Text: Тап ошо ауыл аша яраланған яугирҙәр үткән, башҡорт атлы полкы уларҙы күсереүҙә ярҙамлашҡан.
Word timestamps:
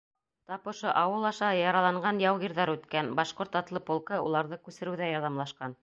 Тап 0.51 0.63
ошо 0.71 0.93
ауыл 1.01 1.27
аша 1.31 1.49
яраланған 1.59 2.23
яугирҙәр 2.25 2.73
үткән, 2.75 3.13
башҡорт 3.21 3.59
атлы 3.63 3.83
полкы 3.91 4.23
уларҙы 4.31 4.61
күсереүҙә 4.69 5.17
ярҙамлашҡан. 5.17 5.79